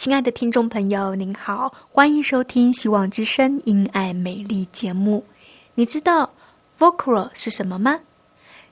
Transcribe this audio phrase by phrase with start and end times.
[0.00, 5.22] 亲爱的听众朋友，您好，欢迎收听《希望之声·因爱美丽》节目。
[5.74, 6.32] 你知道
[6.78, 8.00] “vocal” 是什么吗？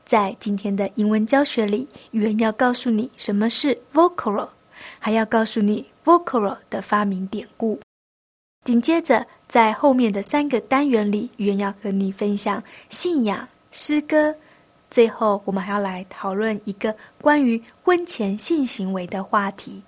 [0.07, 4.49] 在今天的英文教学里，语言要告诉你什么是 “vocal”，
[4.99, 7.79] 还要告诉你 “vocal” 的发明典故。
[8.65, 14.35] 紧接着，在后面的三个单元里，语言要和你分享信仰、诗歌。
[14.91, 19.83] 最后，我们还要来讨论一个关于婚前性行为的话题。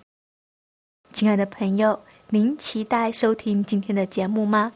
[1.13, 4.73] 亲爱的朋友，您期待收听今天的节目吗？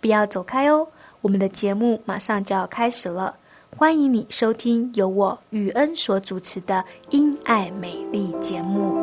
[0.00, 0.88] 不要走开哦，
[1.20, 3.36] 我们的节目马上就要开始了。
[3.76, 6.76] 欢迎你收听由我雨恩所主持的
[7.10, 8.96] 《因爱美丽》节目。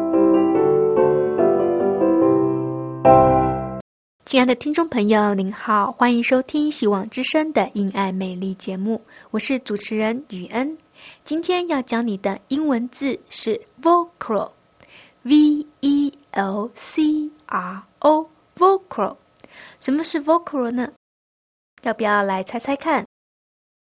[4.26, 9.00] 亲爱的听众朋友，您好，欢迎收听希望之声的《因爱美丽》节目，
[9.30, 10.76] 我是主持人雨恩。
[11.24, 16.05] 今天要教你的英文字是 vocal，v e。
[16.36, 19.16] L C R O vocal，
[19.80, 20.92] 什么是 vocal 呢？
[21.84, 23.06] 要不要来猜猜看？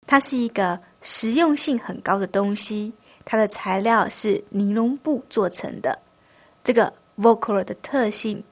[0.08, 2.92] 它是一个实用性很高的东西，
[3.24, 5.96] 它的材料是尼龙布做成的。
[6.64, 8.42] 这个 vocal 的特性，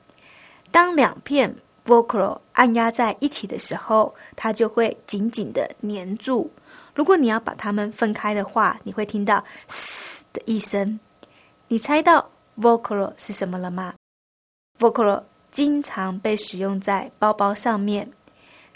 [0.70, 1.52] 当两片
[1.84, 6.48] vocal 按压在一起的时候，它就会紧紧的粘住。
[6.94, 11.00] 如果你要把它们分开的话，你会听到“嘶”的一声。
[11.66, 13.94] 你猜到？Vocal 是什么了吗
[14.78, 18.10] ？Vocal 经常被使用在包包上面。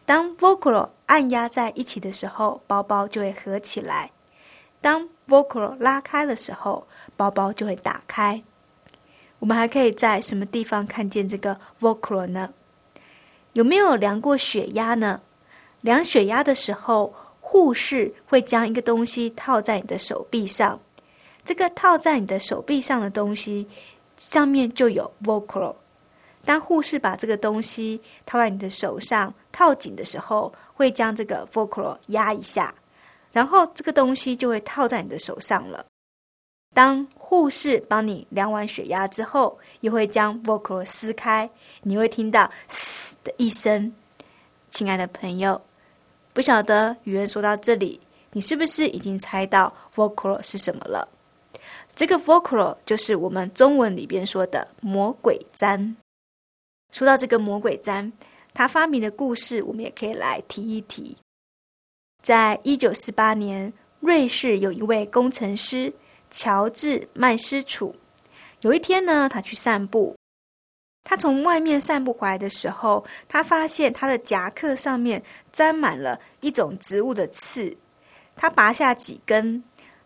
[0.05, 4.11] 当 Vocal 按压在一起的时候，包包就会合起来；
[4.81, 6.87] 当 Vocal 拉开的时候，
[7.17, 8.43] 包包就会打开。
[9.39, 12.53] 我们还可以在什么地方看见这个 Vocal 呢？
[13.55, 15.21] 有没有量过血压呢？
[15.81, 20.81] 量血压的时候，护士会将一个东西套在你的手臂上。
[21.45, 23.67] 这个套在你的手臂上的东西，
[24.17, 25.75] 上面就有 vocal。
[26.45, 32.75] 当护士把这个东西套在你的手上套紧的时候，会将这个 vocal 压一下，
[33.33, 35.85] 然后这个东西就会套在你的手上了。
[36.75, 41.49] 当护士帮你量完血压之后，又会将 vocal 撕开，
[41.83, 43.93] 你会听到“嘶”的一声。
[44.71, 45.61] 亲爱的朋友，
[46.33, 48.01] 不晓得语言说到这里，
[48.33, 51.09] 你是不是已经猜到 vocal 是什么了？
[51.95, 55.95] 这个 vocal 就是我们中文里边说的魔鬼毡。
[56.91, 58.11] 说到这个魔鬼毡，
[58.53, 61.17] 它发明的故事，我们也可以来提一提。
[62.23, 65.93] 在一九四八年，瑞士有一位工程师
[66.31, 67.95] 乔治麦斯楚。
[68.61, 70.17] 有一天呢，他去散步，
[71.05, 75.23] 他从外面散步回来的时候，他发现他的夹克上面
[75.53, 77.77] 沾满了一种植物的刺。
[78.37, 79.63] 他拔下几根。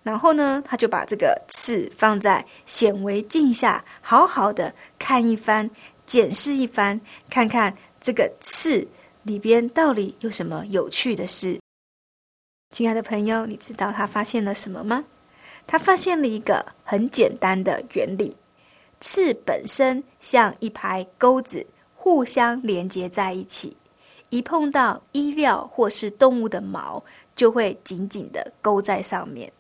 [0.09, 5.69] 然后呢，他就把这个刺放在显微镜下，好好的看一番，
[6.07, 6.99] 检视一番，
[7.29, 8.89] 看看这个刺
[9.25, 11.61] 里边到底有什么有趣的事。
[12.75, 15.05] 亲爱的朋友，你知道他发现了什么吗？
[15.67, 18.35] 他发现了一个很简单的原理：
[19.03, 23.77] 刺本身像一排钩子，互相连接在一起，
[24.31, 27.05] 一碰到衣料或是动物的毛，
[27.35, 29.53] 就会紧紧的勾在上面。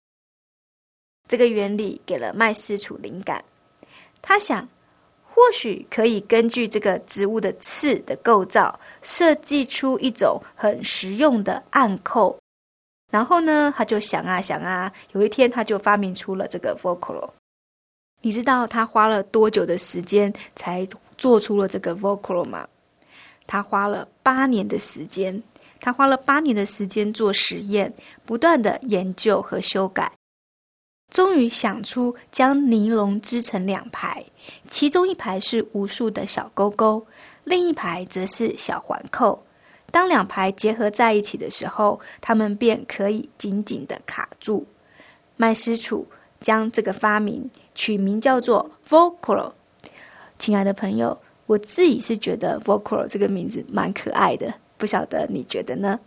[1.28, 3.44] 这个原理给了麦斯楚灵感，
[4.20, 4.66] 他想，
[5.28, 12.36] 或许可以根据这个植物的刺的构造，设计出一种很实用的暗扣。
[13.12, 17.30] 然后呢，他就想啊想啊，有一天他就发明出了这个 vocal。
[18.20, 20.86] 你知道他花了多久的时间才
[21.16, 22.66] 做出了这个 vocal 吗？
[23.46, 25.42] 他花了八年的时间。
[25.80, 27.94] 他花了八年的时间做实验，
[28.26, 30.12] 不断的研究和修改，
[31.10, 34.24] 终于想出将尼龙织成两排，
[34.68, 37.06] 其中一排是无数的小钩钩，
[37.44, 39.42] 另一排则是小环扣。
[39.90, 44.66] 当两排结合在一起的时候，它们便可以紧紧的卡住。
[45.36, 46.06] 麦斯楚
[46.40, 49.52] 将这个发明取名叫做 Vocro。
[50.38, 54.52] 亲爱的朋友，我自己是觉得 Vocro 这个名字蛮可爱的。
[54.76, 55.98] 不晓得你觉得呢，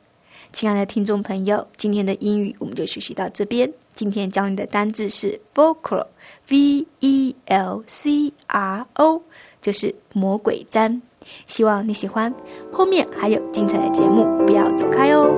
[0.53, 3.71] 亲爱的听众朋友，今天的英语我们就学习到这边。
[3.95, 9.23] 今天教你的单字是 Velcro，V E L C R O，
[9.61, 10.99] 就是魔鬼毡。
[11.47, 12.33] 希望你喜欢，
[12.71, 15.33] 后面还有精彩的节目，不要走开哦。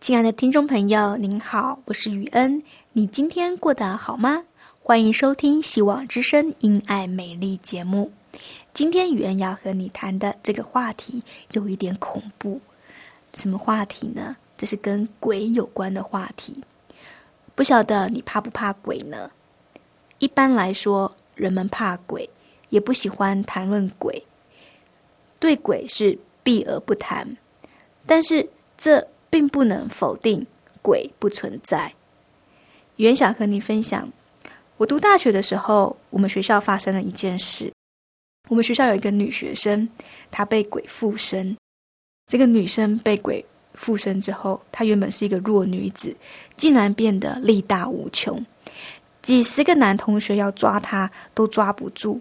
[0.00, 2.62] 亲爱的听众朋友，您好，我是雨恩，
[2.92, 4.42] 你今天过得好吗？
[4.80, 8.10] 欢迎收听《希望之声·因爱美丽》节目。
[8.74, 11.22] 今天雨恩要和你谈的这个话题
[11.52, 12.58] 有一点恐怖，
[13.34, 14.34] 什么话题呢？
[14.56, 16.64] 这是跟鬼有关的话题。
[17.54, 19.30] 不晓得你怕不怕鬼呢？
[20.20, 22.30] 一般来说，人们怕鬼，
[22.70, 24.24] 也不喜欢谈论鬼，
[25.38, 27.36] 对鬼是避而不谈。
[28.06, 28.48] 但是
[28.78, 30.46] 这并不能否定
[30.80, 31.92] 鬼不存在。
[32.96, 34.10] 原想和你分享，
[34.78, 37.70] 我读大学的时候，我们学校发生了一件事。
[38.48, 39.88] 我们学校有一个女学生，
[40.30, 41.56] 她被鬼附身。
[42.26, 43.44] 这个女生被鬼
[43.74, 46.16] 附身之后，她原本是一个弱女子，
[46.56, 48.44] 竟然变得力大无穷。
[49.22, 52.20] 几十个男同学要抓她，都抓不住。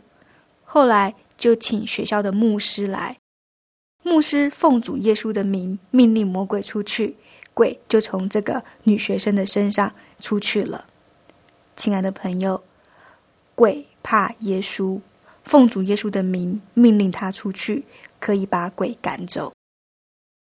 [0.63, 3.17] 后来就请学校的牧师来，
[4.03, 7.15] 牧师奉主耶稣的名命令魔鬼出去，
[7.53, 10.85] 鬼就从这个女学生的身上出去了。
[11.75, 12.63] 亲爱的朋友，
[13.56, 15.00] 鬼怕耶稣。
[15.43, 17.83] 奉主耶稣的名命令他出去，
[18.19, 19.51] 可以把鬼赶走。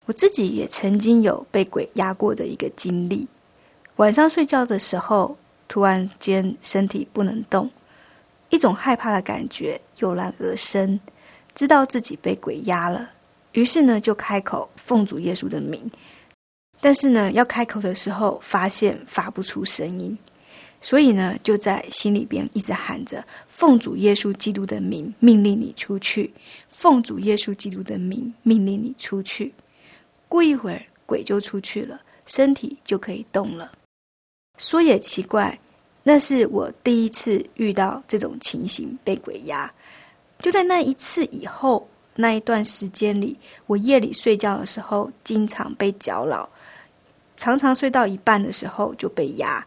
[0.07, 3.29] 我自己也曾经有被鬼压过的一个经历。
[3.97, 5.37] 晚上睡觉的时候，
[5.69, 7.71] 突然间身体不能动，
[8.51, 10.99] 一种害怕的感觉油然而生，
[11.55, 13.11] 知道自己被鬼压了。
[13.53, 15.91] 于是呢，就开口奉主耶稣的名，
[16.81, 20.17] 但是呢，要开口的时候，发现发不出声音。
[20.85, 26.29] 所以呢，就在心里边一直喊着“奉主耶稣基督的名，命令你出去”。
[26.69, 29.55] 奉主耶稣基督的名，命令你出去。
[30.29, 33.71] 过一会儿，鬼就出去了，身体就可以动了。
[34.59, 35.57] 说也奇怪，
[36.03, 39.73] 那是我第一次遇到这种情形，被鬼压。
[40.41, 46.49] 就在那一次以后，那一段时间里，我夜里睡觉的时候，经常被搅扰，
[47.37, 49.65] 常常睡到一半的时候就被压。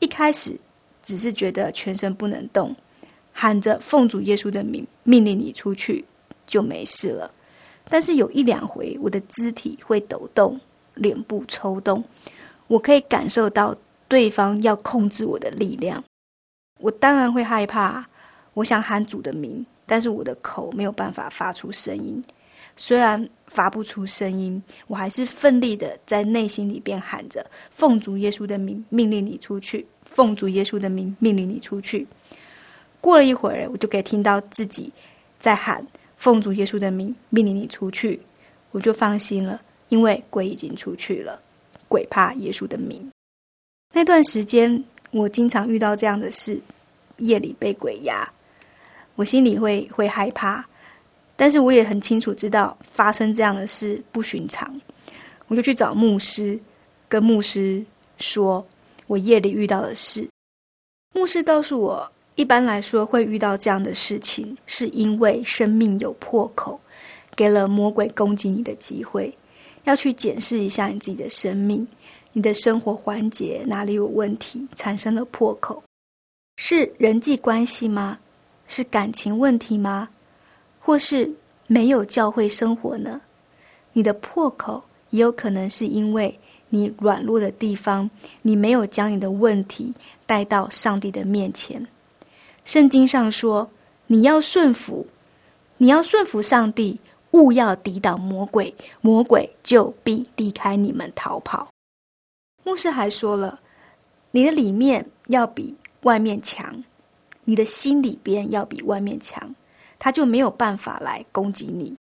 [0.00, 0.58] 一开始
[1.02, 2.74] 只是觉得全身不能动，
[3.32, 6.04] 喊着奉主耶稣的名命令你出去
[6.46, 7.30] 就没事了。
[7.88, 10.60] 但是有一两回，我的肢体会抖动，
[10.94, 12.02] 脸部抽动，
[12.66, 13.76] 我可以感受到
[14.08, 16.02] 对方要控制我的力量。
[16.78, 18.08] 我当然会害怕，
[18.54, 22.22] 我想喊主的名，但是我的口没有办法发出声音。
[22.76, 29.86] 虽然发不出声音，我还是奋力的在内心里边喊着：“奉主耶稣的名，命令你出去！
[30.04, 32.06] 奉主耶稣的名，命令你出去！”
[33.00, 34.92] 过了一会儿，我就可以听到自己
[35.38, 35.86] 在喊
[36.16, 38.20] ：“奉主耶稣的名，命令你出去！”
[38.72, 41.40] 我就放心了，因为鬼已经出去了。
[41.88, 43.10] 鬼怕耶稣的名。
[43.92, 46.60] 那段时间，我经常遇到这样的事：
[47.16, 48.30] 夜里被鬼压，
[49.16, 50.64] 我心里会会害怕。
[51.40, 54.78] 但是我也很清楚知道发生这样的事不寻常，
[55.48, 56.60] 我就去找牧师，
[57.08, 57.82] 跟牧师
[58.18, 58.62] 说
[59.06, 60.28] 我夜里遇到的事。
[61.14, 66.78] 牧师告诉我，一般来说会遇到这样的事情，是因为生命有破口，
[67.34, 69.34] 给了魔鬼攻击你的机会，
[69.84, 71.88] 要去检视一下你自己的生命，
[72.34, 75.82] 你的生活环节哪里有问题，产生了破口，
[76.58, 78.18] 是人际关系吗？
[78.68, 80.10] 是感情问题吗？
[80.90, 81.32] 或是
[81.68, 83.20] 没有教会生活呢？
[83.92, 86.36] 你的破口也有可能是因为
[86.70, 88.10] 你软弱的地方，
[88.42, 89.94] 你没有将你的问题
[90.26, 91.86] 带到上帝的面前。
[92.64, 93.70] 圣经上说，
[94.08, 95.06] 你要顺服，
[95.76, 96.98] 你要顺服上帝，
[97.30, 101.68] 勿要抵挡魔鬼，魔鬼就必离开你们逃跑。
[102.64, 103.60] 牧师还说了，
[104.32, 106.82] 你的里面要比外面强，
[107.44, 109.54] 你的心里边要比外面强。
[110.00, 111.94] 他就没有办法来攻击你，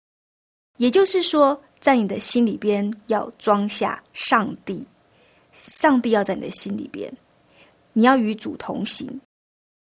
[0.78, 4.88] 也就是说，在你的心里边要装下上帝，
[5.52, 7.12] 上帝要在你的心里边，
[7.94, 9.20] 你要与主同行。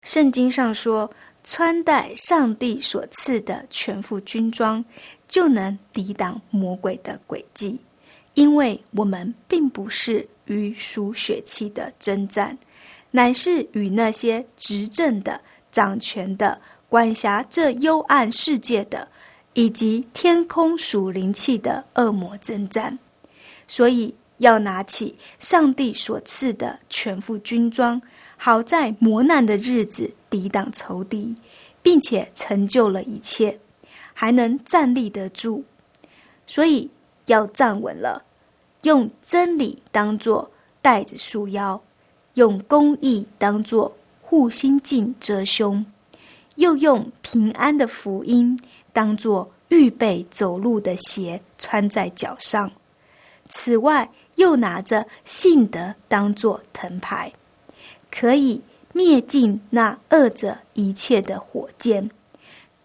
[0.03, 1.09] 圣经上说，
[1.43, 4.85] 穿戴上帝所赐的全副军装，
[5.27, 7.79] 就能抵挡魔鬼的诡计。
[8.35, 12.55] 因为我们并不是与属血气的征战，
[13.09, 19.07] 乃是与那些执政的、掌权的、管辖这幽暗世界的，
[19.53, 22.97] 以及天空属灵气的恶魔征战。
[23.67, 28.01] 所以要拿起上帝所赐的全副军装。
[28.37, 31.35] 好在磨难的日子抵挡仇敌，
[31.81, 33.57] 并且成就了一切，
[34.13, 35.63] 还能站立得住。
[36.45, 36.89] 所以
[37.27, 38.23] 要站稳了，
[38.83, 40.51] 用真理当作
[40.81, 41.81] 带子束腰，
[42.33, 45.83] 用公义当作护心镜遮胸，
[46.55, 48.59] 又用平安的福音
[48.91, 52.71] 当做预备走路的鞋穿在脚上。
[53.49, 57.31] 此外，又拿着信德当做藤牌。
[58.09, 58.61] 可以
[58.93, 62.09] 灭尽那恶者一切的火箭，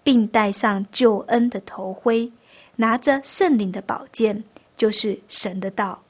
[0.03, 2.33] 并戴上救恩的头盔，
[2.77, 4.43] 拿着圣灵的宝剑，
[4.77, 6.03] 就是神的道，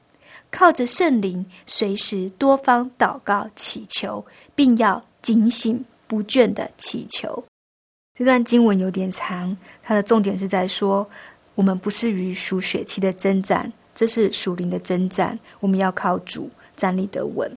[0.49, 4.25] 靠着圣灵随时多方祷告祈求，
[4.55, 7.41] 并要警醒不倦的祈求。
[8.19, 11.09] 这段经文有点长，它的重点是在说，
[11.55, 17.49] 我们不是与属血气的征战，这是属灵的征战，我们要靠主站立得稳。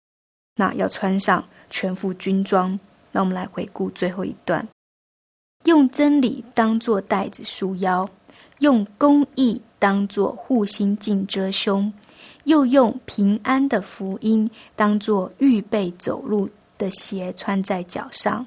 [0.55, 2.79] 那要穿上全副军装。
[3.11, 4.69] 那我们来回顾最后一段：
[5.65, 8.09] 用真理当作带子束腰，
[8.61, 11.93] 用公义当作护心镜遮胸，
[12.45, 18.47] 又用平安的福音当作预备走路的鞋穿在脚上。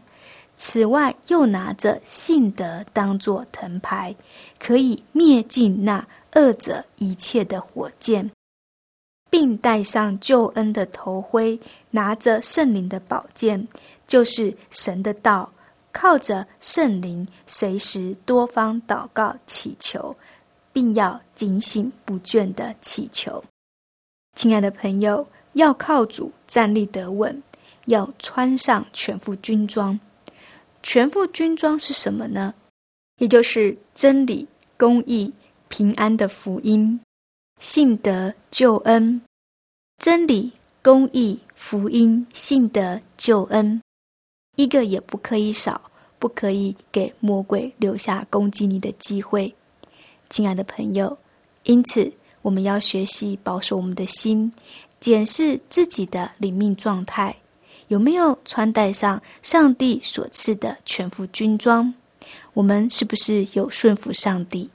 [0.56, 4.16] 此外，又拿着信德当作藤牌，
[4.60, 8.32] 可以灭尽那恶者一切的火箭。
[9.30, 11.60] 并戴上救恩的头盔，
[11.92, 13.68] 拿着圣灵的宝剑，
[14.08, 15.52] 就是神的道，
[15.92, 20.16] 靠着圣灵，随时多方祷告祈求，
[20.72, 23.44] 并要警醒不倦的祈求。
[24.36, 27.44] 亲爱的朋友，要靠主站立得稳，
[27.88, 30.00] 要穿上全副军装。
[30.82, 32.54] 全副军装是什么呢？
[33.18, 35.34] 也就是真理、公义、
[35.68, 37.00] 平安的福音。
[37.60, 39.20] 信德、救恩、
[39.98, 40.54] 真理、
[40.84, 43.82] 公义、福音、信德、救恩，
[44.56, 45.90] 一个也不可以少，
[46.20, 49.54] 不可以给魔鬼留下攻击你的机会。
[50.30, 51.18] 亲爱的朋友，
[51.64, 52.14] 因此
[52.44, 54.54] 我们要学习保守我们的心，
[55.00, 57.36] 检视自己的灵命状态，
[57.88, 61.94] 有没有穿戴上上帝所赐的全副军装？
[62.54, 64.70] 我们是不是有顺服上帝？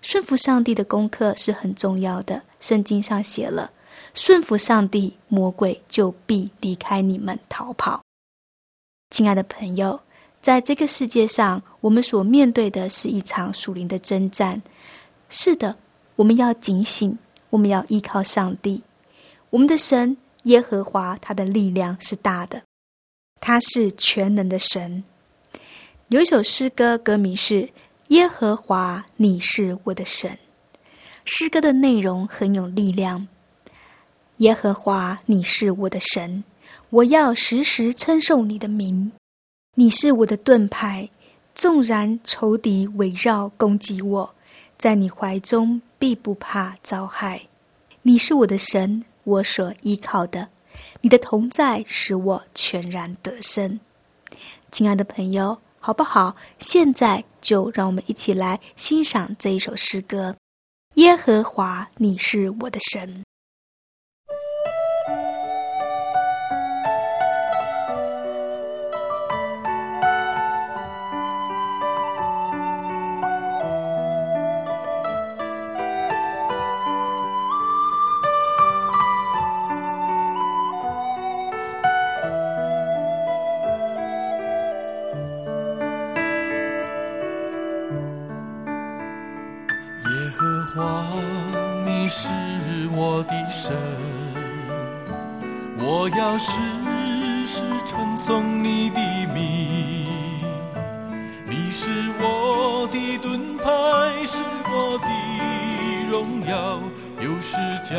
[0.00, 2.42] 顺服上帝的功课是很重要的。
[2.60, 3.70] 圣经上写了
[4.14, 8.02] ：“顺服上帝，魔鬼就必离开你们逃跑。”
[9.10, 10.00] 亲爱的朋友，
[10.40, 14.62] 在这个世界上，我们所面对的是一场属灵的征战。
[15.28, 15.76] 是的，
[16.14, 17.18] 我们要警醒，
[17.50, 18.82] 我们要依靠上帝。
[19.50, 22.62] 我们的神耶和华，他的力量是大的，
[23.40, 25.04] 他是全能的神。
[26.08, 27.68] 有一首诗歌，歌名是。
[28.08, 30.38] 耶和华，你是我的神。
[31.24, 33.26] 诗歌的内容很有力量。
[34.36, 36.44] 耶和华，你是我的神，
[36.90, 39.10] 我要时时称颂你的名。
[39.74, 41.10] 你是我的盾牌，
[41.56, 44.34] 纵然仇敌围绕攻击我，
[44.78, 47.48] 在你怀中必不怕遭害。
[48.02, 50.48] 你是我的神，我所依靠的。
[51.02, 53.78] 你的同在使我全然得胜。
[54.72, 55.58] 亲爱的朋友。
[55.78, 56.34] 好不好？
[56.58, 60.34] 现在就让我们一起来欣赏这一首诗歌：
[60.94, 63.22] 耶和华，你是我的神。
[90.78, 91.06] 我，
[91.86, 92.28] 你是
[92.92, 93.74] 我的神，
[95.78, 96.52] 我要时
[97.46, 99.00] 时称颂你的
[99.32, 100.06] 名，
[101.48, 101.90] 你是
[102.20, 103.64] 我的盾牌，
[104.26, 105.08] 是我的
[106.10, 106.78] 荣耀，
[107.20, 107.96] 有时叫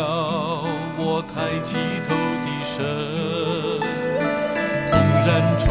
[0.98, 2.86] 我抬起头的神，
[4.88, 5.65] 纵然仇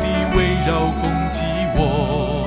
[0.00, 1.42] 敌围绕攻击
[1.76, 2.39] 我。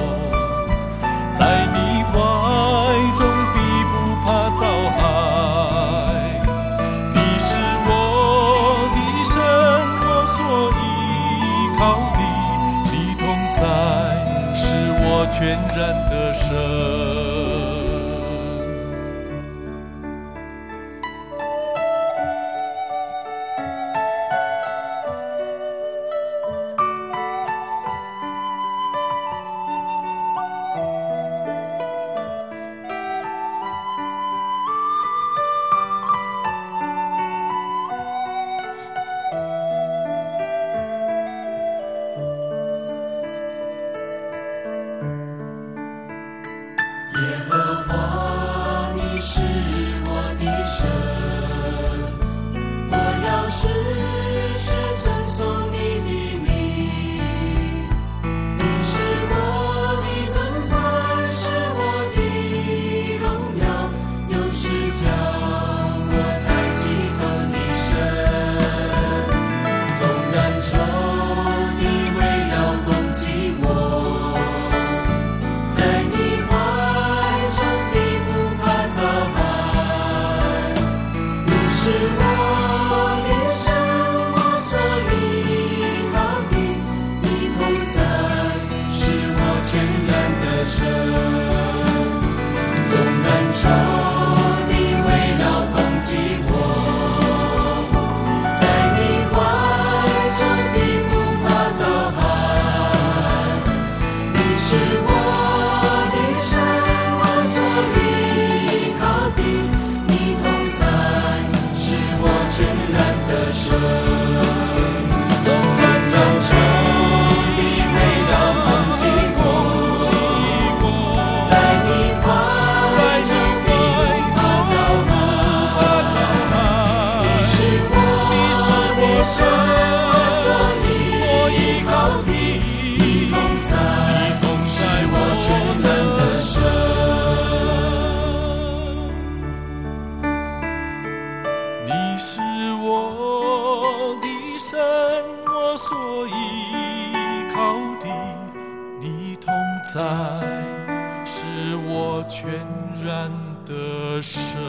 [153.13, 153.31] 难
[153.63, 154.59] 得生。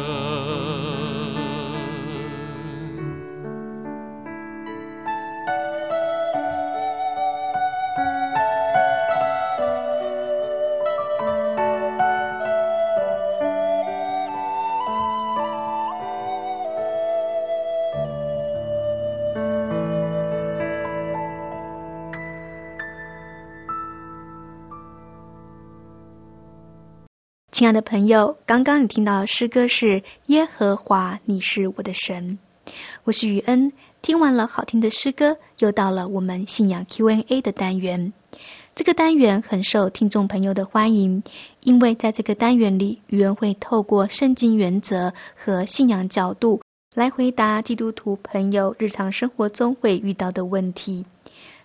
[27.64, 32.38] 亲爱的朋友，刚刚你听到的诗歌是《耶和华，你是我的神》。
[33.04, 33.72] 我是雨恩。
[34.02, 38.12] 听完了好听的诗歌，又到了我们信仰 Q&A 的单元。
[38.74, 41.22] 这个单元很受听众朋友的欢迎，
[41.62, 46.60] 因为在这个单元里，雨恩会透过圣经原则和信仰角度
[46.94, 51.06] 来回答基督徒朋友日常生活中会遇到的问题。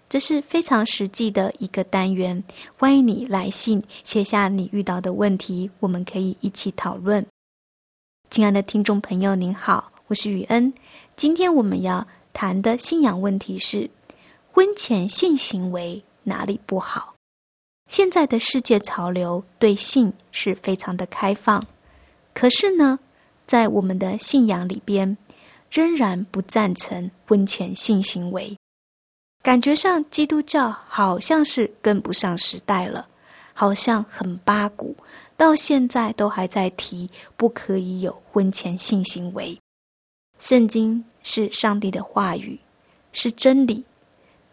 [0.09, 2.43] 这是非常实际的一个单元，
[2.75, 7.23] 欢迎你来信写下你遇到的问题，我们可以一起讨论。
[8.31, 10.73] 亲爱的听众朋友，您好，我是雨恩。
[11.15, 13.87] 今天我们要谈的信仰问题是：
[14.51, 17.13] 婚前性行为哪里不好？
[17.87, 21.63] 现在的世界潮流对性是非常的开放，
[22.33, 22.97] 可是呢，
[23.45, 25.15] 在我们的信仰里边，
[25.69, 28.57] 仍然不赞成婚前性行为。
[29.41, 33.07] 感觉上，基督教好像是跟不上时代了，
[33.53, 34.95] 好像很八股，
[35.37, 39.57] 到现在都还在提不可以有婚前性行为。
[40.39, 42.59] 圣经是上帝的话语，
[43.13, 43.83] 是真理，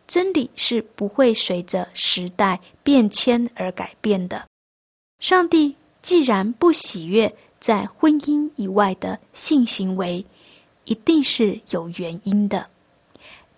[0.07, 4.46] 真理是不会随着时代变迁而改变的。
[5.18, 10.25] 上帝既然不喜悦在婚姻以外的性行为，
[10.85, 12.68] 一定是有原因的。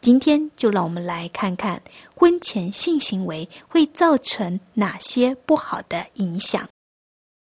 [0.01, 1.83] 今天就让我们来看看
[2.15, 6.69] 婚前性行为会造成哪些不好的影响。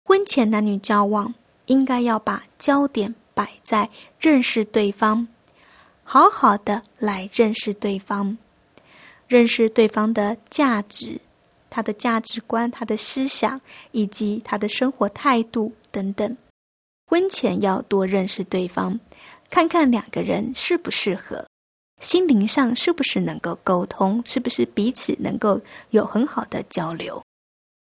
[0.04, 1.32] 婚前男女交往
[1.66, 5.28] 应该要把焦点摆在认识对方，
[6.02, 8.36] 好好的来认识对方，
[9.28, 11.20] 认识对方的价值、
[11.70, 13.60] 他的价值观、他的思想
[13.92, 16.36] 以及他的生活态度等等。
[17.06, 18.98] 婚前要多认识对方，
[19.48, 21.46] 看看两个人适不适合。
[22.00, 24.22] 心灵上是不是能够沟通？
[24.24, 25.60] 是不是彼此能够
[25.90, 27.22] 有很好的交流？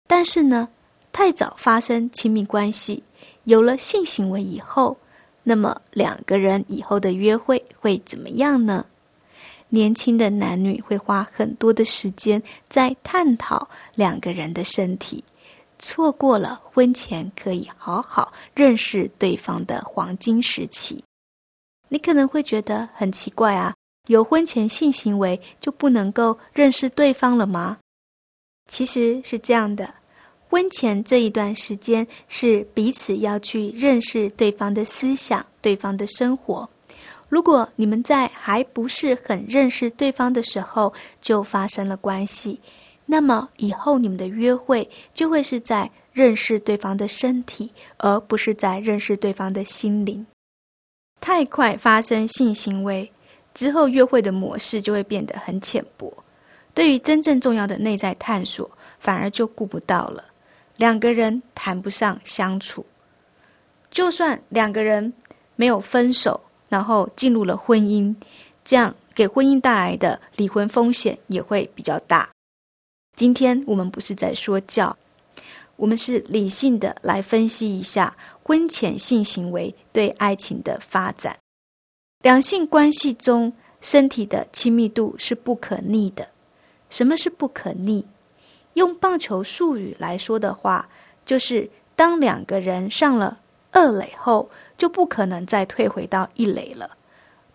[0.08, 0.68] 但是呢，
[1.12, 3.02] 太早发生亲密关系，
[3.44, 4.96] 有了性行为以后，
[5.44, 8.84] 那么两个人以后的约会会怎么样呢？
[9.68, 15.22] 年轻的男女会花很多的时间在探讨两个人的身体，
[15.78, 21.02] 错过了婚前可以好好认识对方的黄金时期。
[21.88, 23.72] 你可能会觉得很奇怪啊。
[24.08, 27.78] 有婚前性行为就不能够认识对方了吗？
[28.68, 29.94] 其实是这样的，
[30.48, 36.68] 婚前这一段时间是彼此要去认识对方的思想、对方的生活。
[37.28, 42.60] 如果你们在还不是很认识对方的时候就发生了关系，
[43.06, 50.26] 那么以后你们的约会就会是在认识对方的身体，而不是在认识对方的心灵。
[51.20, 53.11] 太快发生性行为
[53.54, 56.12] 之后，约会的模式就会变得很浅薄，
[56.74, 60.24] 对于真正重要的内在探索，反而就顾不到了。
[60.76, 62.84] 两个人谈不上相处，
[63.90, 65.12] 就算两个人
[65.54, 68.14] 没有分手，然后进入了婚姻，
[68.64, 72.28] 这样给婚姻带来的离婚风险也会比较大。
[73.16, 74.96] 今天我们不是在说教，
[75.76, 81.36] 我们是理性的来分析一下婚前性行为对爱情的发展。
[82.22, 86.26] 两性关系中，身体的亲密度是不可逆的。
[86.88, 88.04] 什么是不可逆？
[88.74, 90.88] 用棒球术语来说的话，
[91.26, 93.38] 就是当两个人上了
[93.72, 96.96] 二垒后，就不可能再退回到一垒了。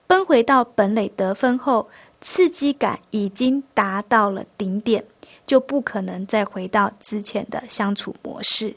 [0.05, 1.89] 奔回到本垒得分后，
[2.21, 5.03] 刺激感已经达到了顶点。
[5.45, 8.75] 就不可能再回到之前的相处模式。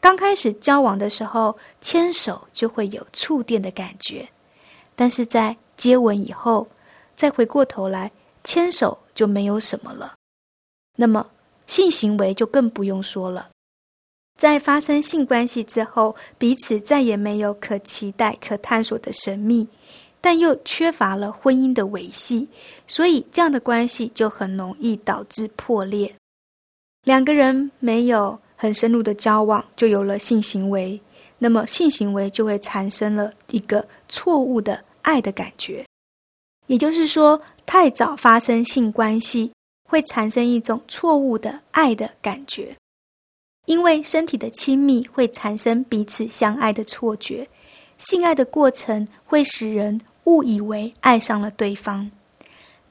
[0.00, 4.28] 刚开始交往的时候，牵手就会有触电的感觉，
[4.94, 6.66] 但是在接吻以后，
[7.16, 8.10] 再回过头来
[8.42, 10.14] 牵手就没有什么了。
[10.96, 11.26] 那么
[11.66, 13.48] 性行为就更不用说了，
[14.38, 19.68] 在发生性关系之后，彼此再也没有可期待、可探索的神秘。
[20.20, 22.48] 但又缺乏了婚姻的维系，
[22.86, 26.10] 所以这样的关系就很容易导致破裂。
[27.02, 30.98] 两个人没有很深入的交往，就有了性行为，
[31.44, 35.84] 那么性行为就会产生了一个错误的爱的感觉。
[36.68, 39.52] 也就是说，太早发生性关系
[39.86, 42.74] 会产生一种错误的爱的感觉，
[43.66, 47.46] 因为身体的亲密会产生彼此相爱的错觉，
[47.98, 50.00] 性爱的过程会使人。
[50.24, 52.10] 误以为爱上了对方，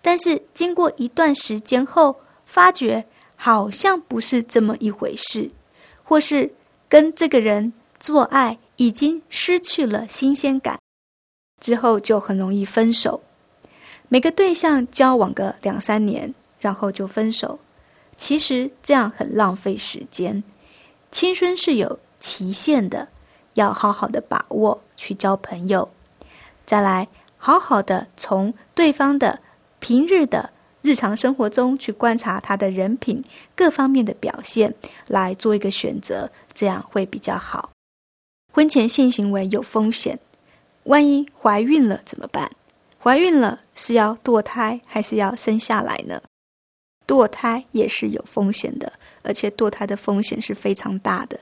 [0.03, 3.03] 但是经过一段时间后，发觉
[3.35, 5.49] 好像不是这么一回事，
[6.03, 6.53] 或是
[6.87, 10.77] 跟这个人做爱已经失去了新鲜感，
[11.61, 13.21] 之后就很容易分手。
[14.09, 17.57] 每个对象交往个两三年，然后就分手，
[18.17, 20.43] 其实这样很浪费时间。
[21.13, 23.07] 青春是有期限的，
[23.53, 25.89] 要好好的把握去交朋友。
[26.65, 27.07] 再来。
[27.37, 29.37] 好好的从对方的
[29.79, 30.49] 平日的
[30.81, 33.21] 日常生活中去观察他的人品
[33.53, 34.73] 各方面的表现，
[35.07, 37.69] 来做一个选择，这样会比较好。
[38.55, 40.19] 婚前性行为有风险，
[40.83, 42.51] 万一怀孕了怎么办？
[43.01, 46.21] 怀孕了是要堕胎还是要生下来呢？
[47.07, 51.39] 堕胎也是有风险的，而且堕胎的风险是非常大的。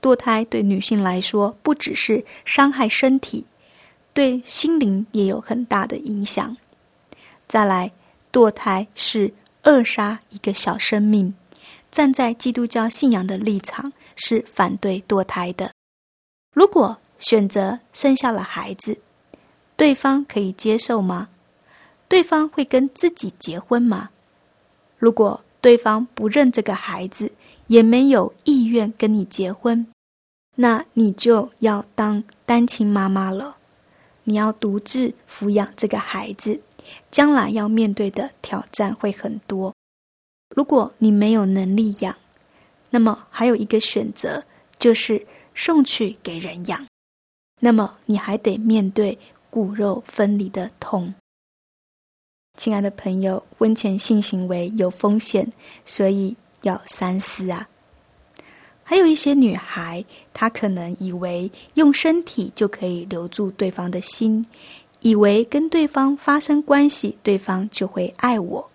[0.00, 3.44] 堕胎对女性来说，不只是伤害身体。
[4.14, 6.56] 对心灵也有很大的影响。
[7.48, 7.90] 再来，
[8.32, 11.34] 堕胎是扼杀一个小生命。
[11.90, 15.72] 站在基督教信仰的立场，是反对堕胎的。
[16.58, 18.98] 如果选择生下了孩子，
[19.76, 21.28] 对方可以接受吗？
[22.08, 24.10] 对方会跟自己结婚吗？
[24.96, 27.30] 如果对方不认这个孩子，
[27.68, 29.86] 也没有意愿跟你结婚，
[30.56, 33.54] 那你就要当单亲妈妈了。
[34.24, 36.60] 你要独自抚养这个孩子，
[37.08, 39.72] 将来要面对的挑战会很多。
[40.56, 42.16] 如果你没有能力养，
[42.90, 44.42] 那么还有一个选择
[44.76, 45.24] 就是
[45.58, 46.86] 送去给人养。
[47.60, 49.18] 那么你还得面对
[49.50, 51.12] 骨肉分离的痛。
[52.56, 55.52] 亲爱的朋友，婚前性行为有风险，
[55.84, 57.68] 所以要三思啊。
[58.84, 64.46] 还有一些女孩，她可能以为用身体就可以留住对方的心，
[65.00, 68.70] 以为跟对方发生关系，对方就会爱我，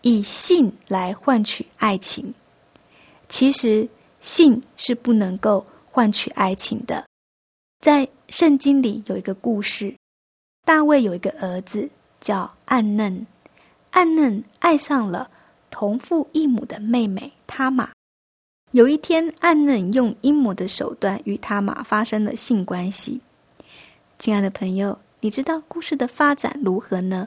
[0.00, 2.34] 以性来换取爱情。
[3.28, 3.86] 其实
[4.22, 5.64] 性是不能够
[5.96, 7.08] 换取爱情的。
[7.80, 9.96] 在圣经里有一个故事，
[10.62, 11.88] 大卫有一个儿子
[12.20, 13.26] 叫暗嫩，
[13.92, 15.30] 暗嫩爱上了
[15.70, 17.88] 同父异母的妹妹他玛。
[18.72, 23.18] 有一天，暗嫩用阴谋的手段与他玛发生了性关系。
[24.18, 27.26] 亲爱的朋友，你知道故事的发展如何呢？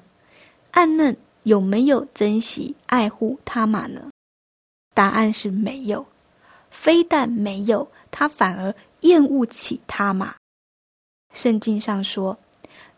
[0.70, 4.12] 暗嫩有没有珍惜爱护他玛呢？
[4.94, 6.06] 答案是没有。
[6.72, 10.36] 非但没有，他反而厌恶起他玛。
[11.34, 12.38] 圣经上说，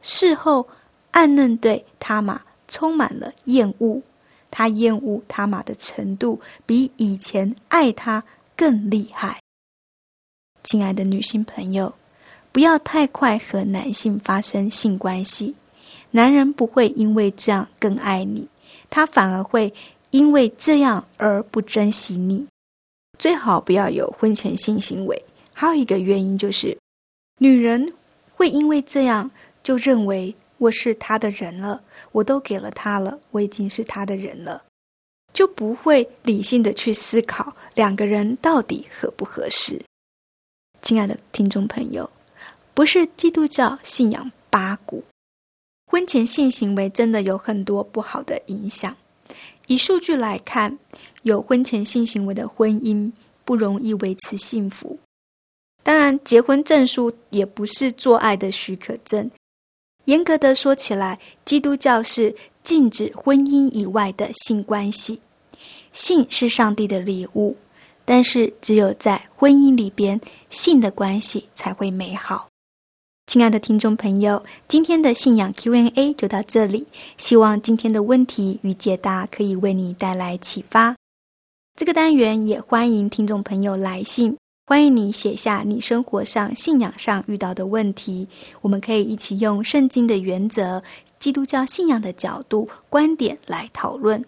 [0.02, 0.68] 事后
[1.12, 4.02] 暗嫩对他玛充满了厌恶。
[4.50, 8.22] 他厌恶他玛的程度比以前爱他
[8.56, 9.42] 更厉害。
[10.64, 11.94] 亲爱的女性朋友，
[12.52, 15.56] 不要太快和男性发生性关系。
[16.12, 18.48] 男人不会因为这样更爱你，
[18.90, 19.74] 他反而会
[20.10, 22.46] 因为这样而不珍惜你。
[23.22, 25.24] 最好不要有婚前性行为。
[25.54, 26.76] 还有一个原因就是，
[27.38, 27.94] 女人。
[28.34, 29.30] 会因为这样
[29.62, 31.80] 就认为我是他的人了，
[32.12, 34.64] 我都给了他了，我已经是他的人了，
[35.32, 39.80] 就不会理性的去思考两个人到底合不合适。
[40.82, 42.10] 亲爱的听众朋友，
[42.74, 45.04] 不是基督教信仰八股，
[45.86, 48.98] 婚前性行为真的有很多不好的影响。
[49.68, 50.80] 以数据来看，
[51.24, 53.12] 有婚前性行为的婚姻
[53.46, 54.98] 不容易维持幸福。
[55.84, 59.30] 当然，结婚证书也不是做爱的许可证。
[60.06, 65.20] 严格的说起来，基督教是禁止婚姻以外的性关系。
[65.94, 67.56] 性是上帝的礼物，
[68.06, 72.48] 但是只有在婚姻里边，性的关系才会美好。
[73.28, 76.88] 亲爱的听众朋友，今天的信仰 Q&A 就到这里。
[77.18, 80.96] 希望今天的问题与解答可以为你带来启发。
[81.76, 88.28] 这个单元也欢迎听众朋友来信，欢迎你写下你生活上、信仰上遇到的问题，
[88.62, 90.84] 我们可以一起用圣经的原则、
[91.18, 94.24] 基督教信仰的角度、观点来讨论，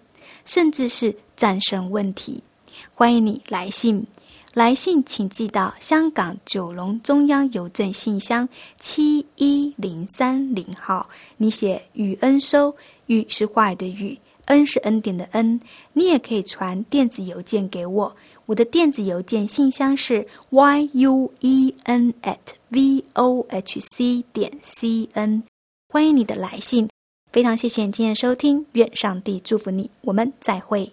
[0.45, 2.41] 甚至是战胜问题。
[2.95, 4.05] 欢迎你来信。
[4.53, 8.47] 来信请寄到香港九龙中央邮政信箱
[8.79, 11.09] 七一零三零号。
[11.37, 12.75] 你写“雨恩收
[13.07, 14.15] ”，“雨”是坏的“雨
[14.53, 15.91] ”，“恩”是 n 点的“n，”。
[15.93, 22.37] 你也可以传电子邮件给我，我的电子邮件信箱是 y u e n at
[22.69, 25.43] v o h c 点 c n。
[25.89, 26.87] 欢迎你的来信，
[27.31, 30.91] 非常谢谢你今天收听，愿上帝祝福你，我们再会。